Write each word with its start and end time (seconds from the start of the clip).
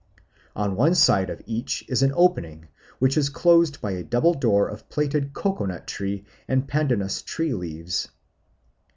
On 0.55 0.75
one 0.75 0.95
side 0.95 1.29
of 1.29 1.43
each 1.45 1.85
is 1.87 2.01
an 2.01 2.11
opening 2.15 2.67
which 2.97 3.15
is 3.15 3.29
closed 3.29 3.79
by 3.81 3.91
a 3.91 4.03
double 4.03 4.33
door 4.33 4.67
of 4.67 4.89
plaited 4.89 5.31
cocoa 5.33 5.67
nut 5.67 5.85
tree 5.85 6.25
and 6.47 6.67
pandanus 6.67 7.21
tree 7.21 7.53
leaves. 7.53 8.09